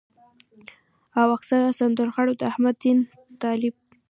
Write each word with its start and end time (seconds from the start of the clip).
او 1.19 1.27
اکثره 1.37 1.69
سندرغاړو 1.79 2.33
د 2.39 2.41
احمد 2.51 2.75
دين 2.83 2.97
طالب 3.41 3.75